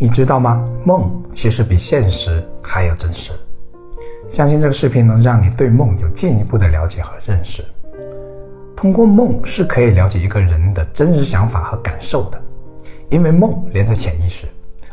[0.00, 0.64] 你知道吗？
[0.84, 3.32] 梦其实比现实还要真实。
[4.28, 7.64] 相信这个视频能让你对梦有进一步的了解和认识。
[8.76, 12.40] 通过梦是可以了解一个人的真实想法和感受的，
[13.10, 14.46] 因为梦连着潜意识，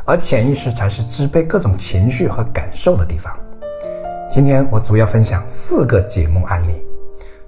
[0.04, 3.32] 而潜意识才是支配各种情绪和感受的地方。
[4.28, 6.84] 今天我主要分享四个解梦案例，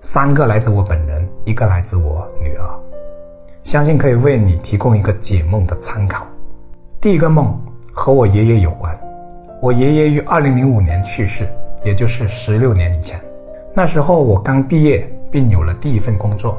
[0.00, 2.70] 三个来自我本人，一个来自我女儿，
[3.64, 6.24] 相信可以为你提供一个解梦的参考。
[7.00, 7.56] 第一个梦
[7.92, 8.98] 和我爷爷有关。
[9.62, 11.46] 我爷爷于二零零五年去世，
[11.84, 13.20] 也就是十六年以前。
[13.72, 16.58] 那时候我刚毕业，并有了第一份工作。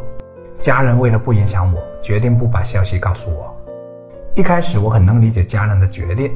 [0.57, 3.53] 家人为了不影响我，决定不把消息告诉我。
[4.33, 6.31] 一开始我很能理解家人的决定，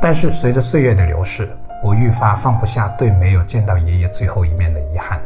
[0.00, 1.48] 但是随着岁月的流逝，
[1.82, 5.20] 我愈发放不下对没有见到爷爷最后一面的遗憾。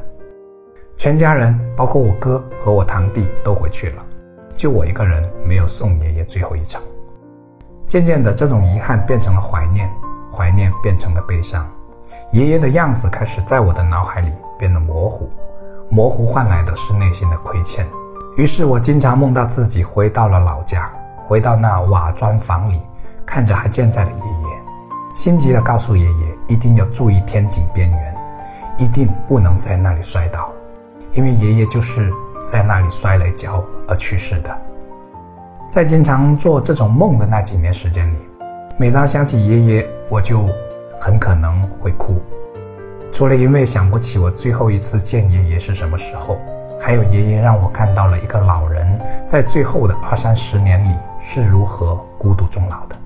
[0.96, 4.02] 全家人，包括我哥和我堂弟，都回去了，
[4.56, 6.80] 就我一个人没有送爷爷最后一程。
[7.90, 9.92] 渐渐的，这种遗憾变成了怀念，
[10.32, 11.68] 怀念变成了悲伤。
[12.30, 15.28] 爷爷的样子开始在我的脑海里变得模糊，
[15.88, 17.84] 模糊换来的是内心的亏欠。
[18.36, 22.80] 于是我经常梦到自己回到了老家，回到那瓦砖房里，
[23.26, 24.62] 看着还健在的爷爷，
[25.12, 28.16] 心急的告诉爷爷一定要注意天井边缘，
[28.78, 30.52] 一定不能在那里摔倒，
[31.14, 32.08] 因为爷爷就是
[32.46, 34.62] 在那里摔了一跤而去世的。
[35.70, 38.18] 在经常做这种梦的那几年时间里，
[38.76, 40.44] 每当想起爷爷，我就
[41.00, 42.20] 很可能会哭。
[43.12, 46.40] 除了因为想不起我最后一次见爷爷是什么时候，
[46.80, 48.84] 还有爷爷让我看到了一个老人
[49.28, 52.96] 在最后的二三十年里是如何孤独终老的。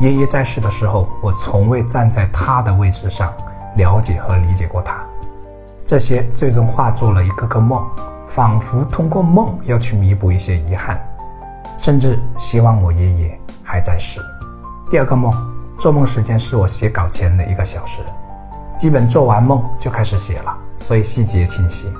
[0.00, 3.32] 爷爷在世的时候，我从未站在他的位置上
[3.76, 4.96] 了解和理解过他。
[5.84, 7.80] 这些最终化作了一个个梦，
[8.26, 11.00] 仿佛通过梦要去弥补一些遗憾。
[11.88, 14.20] 甚至希望我爷爷还在世。
[14.90, 15.32] 第二个梦，
[15.78, 18.02] 做梦时间是我写稿前的一个小时，
[18.76, 21.90] 基本做完梦就开始写了，所以细节清晰。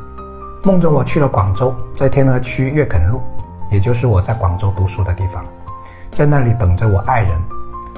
[0.63, 3.23] 梦中我去了广州，在天河区粤垦路，
[3.71, 5.43] 也就是我在广州读书的地方，
[6.13, 7.41] 在那里等着我爱人。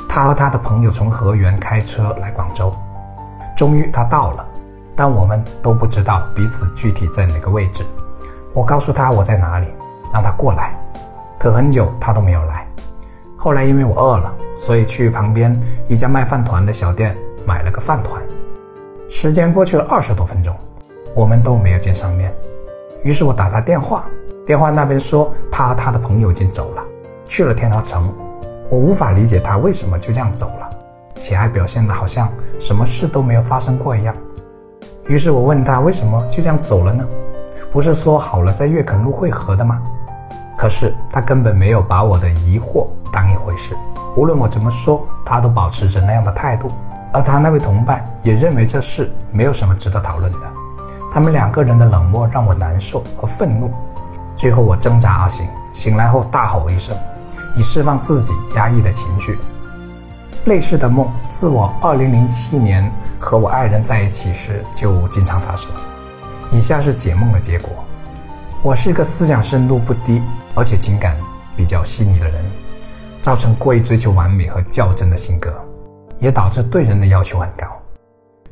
[0.08, 2.72] 他和他的朋友从河源开车来广州，
[3.56, 4.46] 终于他到了，
[4.94, 7.84] 但我们都不知道彼此具体在哪个位置。
[8.54, 9.66] 我告诉他我在哪里，
[10.12, 10.79] 让他过来。
[11.40, 12.68] 可很久他都没有来。
[13.34, 15.58] 后来因为我饿了，所以去旁边
[15.88, 18.22] 一家卖饭团的小店买了个饭团。
[19.08, 20.54] 时间过去了二十多分钟，
[21.14, 22.30] 我们都没有见上面。
[23.02, 24.04] 于是我打他电话，
[24.44, 26.84] 电话那边说他和他的朋友已经走了，
[27.24, 28.12] 去了天河城。
[28.68, 30.68] 我无法理解他为什么就这样走了，
[31.18, 34.14] 且还表现得好像什么事都没有发生过一样。
[35.06, 37.08] 于是我问他为什么就这样走了呢？
[37.70, 39.82] 不是说好了在粤垦路汇合的吗？
[40.60, 43.74] 可是他根本没有把我的疑惑当一回事，
[44.14, 46.70] 无论我怎么说，他都保持着那样的态度。
[47.14, 50.38] 而他那位同伴也认为这事没有什么值得讨论的。
[51.10, 53.72] 他们两个人的冷漠让我难受和愤怒。
[54.36, 56.94] 最后我挣扎而醒，醒来后大吼一声，
[57.56, 59.38] 以释放自己压抑的情绪。
[60.44, 65.70] 类似的梦自我2007年和我爱人在一起时就经常发生。
[66.50, 67.70] 以下是解梦的结果。
[68.62, 70.22] 我是一个思想深度不低。
[70.56, 71.16] 而且情感
[71.56, 72.44] 比较细腻的人，
[73.22, 75.48] 造成过于追求完美和较真的性格，
[76.18, 77.66] 也导致对人的要求很高。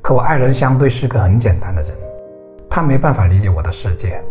[0.01, 1.91] 可我爱人相对是个很简单的人，
[2.71, 4.23] 他没办法理解我的世界，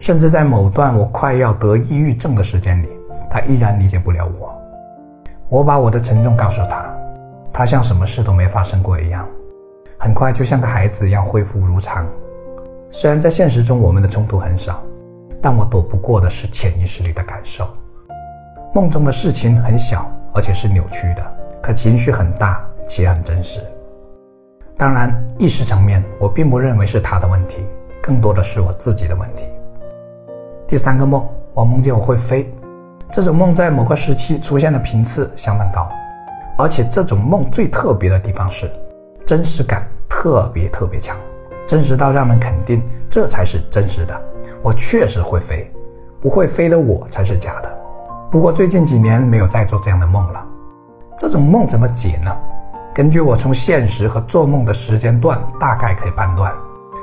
[0.00, 2.88] 甚至在某段我快要得抑郁症的时间里，
[3.30, 4.52] 他依然理解不了我。
[5.50, 6.92] 我把我的沉重告诉他，
[7.52, 9.28] 他像什么事都没发生过一样，
[9.98, 12.06] 很快就像个孩子一样恢复如常。
[12.88, 14.82] 虽然在现实中我们的冲突很少。
[15.42, 17.68] 但我躲不过的是潜意识里的感受。
[18.74, 23.60] 梦中的事情很小，而且是扭曲的，可情绪很大且很真实。
[24.76, 27.62] 当然，意识层面我并不认为是他的问题，
[28.02, 29.44] 更多的是我自己的问题。
[30.66, 32.52] 第三个梦，我梦见我会飞。
[33.10, 35.90] 这种梦在某个时期出现的频次相当高，
[36.56, 38.70] 而且这种梦最特别的地方是，
[39.26, 41.16] 真实感特别特别强，
[41.66, 42.80] 真实到让人肯定
[43.10, 44.22] 这才是真实的。
[44.62, 45.70] 我确实会飞，
[46.20, 47.78] 不会飞的我才是假的。
[48.30, 50.46] 不过最近几年没有再做这样的梦了。
[51.16, 52.30] 这种梦怎么解呢？
[52.94, 56.52] 根据我从现实和做梦的时间段，大概可以判断，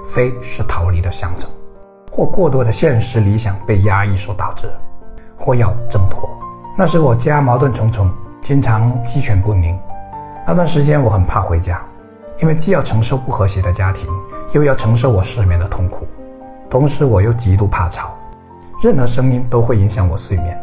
[0.06, 1.50] 飞是逃离的象征，
[2.12, 4.70] 或过多的现实理想被压抑所导致，
[5.38, 6.30] 或要挣脱。
[6.78, 8.12] 那时我家矛盾重重，
[8.42, 9.78] 经常鸡犬不宁。
[10.46, 11.82] 那段时间我很怕回家，
[12.40, 14.08] 因为既要承受不和谐的家庭，
[14.54, 16.06] 又要承受我失眠的痛苦。
[16.70, 18.18] 同时，我又极度怕吵，
[18.84, 20.60] 任何声音都会影响我睡眠。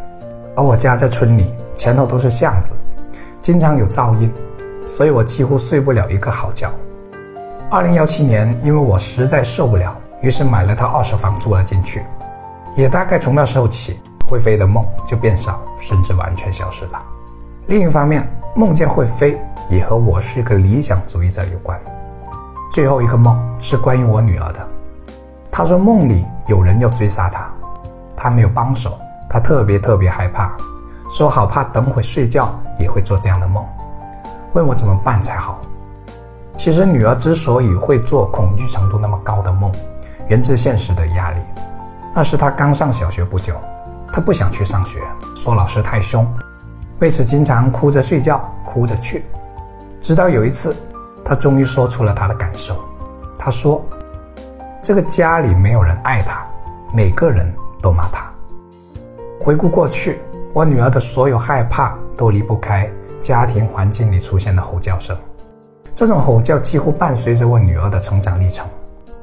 [0.55, 2.75] 而我家在村里，前头都是巷子，
[3.41, 4.31] 经常有噪音，
[4.85, 6.69] 所以我几乎睡不了一个好觉。
[7.69, 12.03] 二零幺七年，因为我实在受不了，于是买了套二手房住了进去。
[12.75, 13.99] 也大概从那时候起，
[14.29, 17.01] 会飞的梦就变少，甚至完全消失了。
[17.65, 21.81] 另一方面，梦见会飞也和我是一个理想主义者有关。
[22.71, 24.69] 最后一个梦是关于我女儿的，
[25.57, 27.49] 她说梦里有人要追杀她，
[28.13, 28.99] 她没有帮手，
[29.29, 30.51] 她特别特别害怕，
[31.09, 33.65] 说好怕等会睡觉也会做这样的梦，
[34.51, 35.61] 问我怎么办才好。
[36.57, 39.71] 其实女儿之所以会做恐惧程度那么高的梦，
[40.27, 41.39] 源自现实的压力。
[42.13, 43.53] 那是她刚上小学不久，
[44.11, 44.99] 她不想去上学，
[45.37, 46.27] 说老师太凶，
[46.99, 49.23] 为此经常哭着睡觉，哭着去。
[50.01, 50.75] 直到有一次，
[51.23, 52.75] 她终于说出了她的感受。
[53.37, 53.81] 她说
[54.85, 56.45] ：“这个家里没有人爱她，
[56.93, 57.51] 每个人
[57.81, 58.31] 都骂她。”
[59.41, 60.19] 回顾过去，
[60.53, 62.87] 我女儿的所有害怕都离不开
[63.19, 65.17] 家庭环境里出现的吼叫声。
[65.95, 68.67] 这种吼叫几乎伴随着我女儿的成长历程，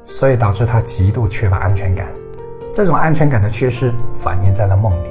[0.03, 2.07] 所以导致她极度缺乏安全感。
[2.73, 5.07] 这种安全感的缺失反映在了梦里。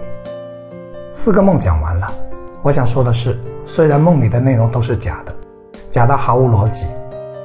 [1.10, 2.12] 四个梦讲完了，
[2.60, 5.34] 我想说的是，虽然梦里的内容都是假的，
[5.88, 6.88] 假到毫无逻辑，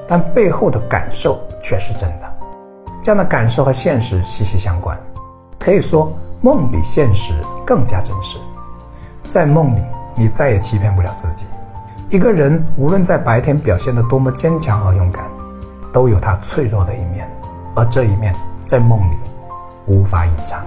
[0.06, 2.34] 但背后的感受却是真的。
[3.08, 5.00] 这样的感受和现实息息相关，
[5.58, 6.12] 可以说
[6.42, 7.34] 梦比现实
[7.66, 8.38] 更加真实。
[9.30, 9.82] 在梦里，
[10.14, 11.46] 你再也欺骗不了自己。
[12.10, 15.24] 一个人无论在白天表现得多么坚强和勇敢，
[15.94, 17.32] 都有他脆弱的一面，
[17.78, 19.16] 而这一面在梦里
[19.86, 20.62] 无法隐藏。